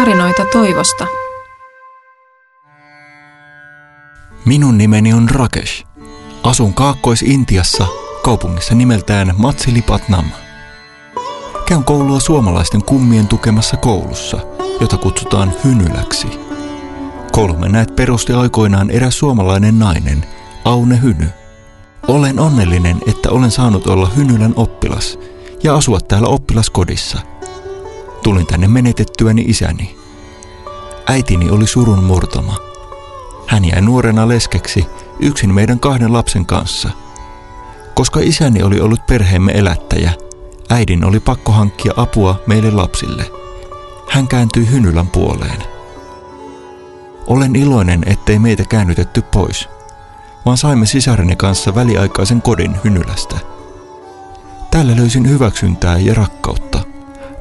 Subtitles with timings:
[0.00, 1.06] tarinoita toivosta.
[4.44, 5.84] Minun nimeni on Rakesh.
[6.42, 7.86] Asun Kaakkois-Intiassa,
[8.22, 10.24] kaupungissa nimeltään Matsilipatnam.
[11.66, 14.38] Käyn koulua suomalaisten kummien tukemassa koulussa,
[14.80, 16.28] jota kutsutaan Hynyläksi.
[17.32, 20.26] Koulumme näet perusti aikoinaan eräs suomalainen nainen,
[20.64, 21.28] Aune Hyny.
[22.08, 25.18] Olen onnellinen, että olen saanut olla Hynylän oppilas
[25.62, 27.29] ja asua täällä oppilaskodissa.
[28.22, 29.96] Tulin tänne menetettyäni isäni.
[31.06, 32.56] Äitini oli surun murtama.
[33.46, 34.86] Hän jäi nuorena leskeksi
[35.20, 36.90] yksin meidän kahden lapsen kanssa.
[37.94, 40.12] Koska isäni oli ollut perheemme elättäjä,
[40.70, 43.30] äidin oli pakko hankkia apua meille lapsille.
[44.10, 45.62] Hän kääntyi Hynylän puoleen.
[47.26, 49.68] Olen iloinen, ettei meitä käännytetty pois,
[50.46, 53.36] vaan saimme sisareni kanssa väliaikaisen kodin Hynylästä.
[54.70, 56.89] Täällä löysin hyväksyntää ja rakkautta.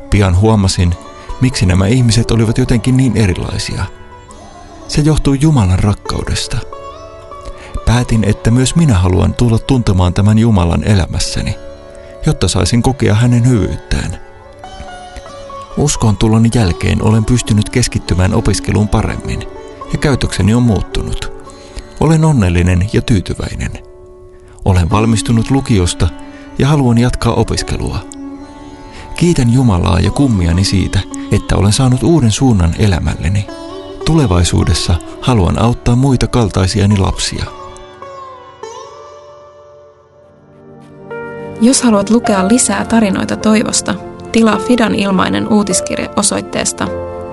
[0.10, 0.96] Pian huomasin,
[1.42, 3.86] miksi nämä ihmiset olivat jotenkin niin erilaisia.
[4.88, 6.58] Se johtui Jumalan rakkaudesta.
[7.86, 11.56] Päätin, että myös minä haluan tulla tuntemaan tämän Jumalan elämässäni,
[12.26, 14.20] jotta saisin kokea hänen hyvyyttään.
[15.78, 19.44] Uskon tuloni jälkeen olen pystynyt keskittymään opiskeluun paremmin
[19.92, 21.32] ja käytökseni on muuttunut.
[22.00, 23.72] Olen onnellinen ja tyytyväinen.
[24.66, 26.08] Olen valmistunut lukiosta
[26.58, 28.19] ja haluan jatkaa opiskelua.
[29.20, 31.00] Kiitän Jumalaa ja kummiani siitä,
[31.32, 33.48] että olen saanut uuden suunnan elämälleni.
[34.06, 37.46] Tulevaisuudessa haluan auttaa muita kaltaisiani lapsia.
[41.62, 43.96] Jos haluat lukea lisää tarinoita toivosta,
[44.32, 46.88] tilaa Fidan ilmainen uutiskirje osoitteesta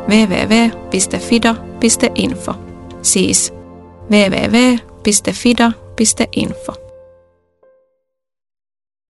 [0.08, 0.94] www.fida.info.
[3.02, 3.54] Siis
[4.10, 5.26] www.fida.info.